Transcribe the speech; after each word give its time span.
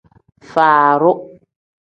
Furuu. 0.49 1.15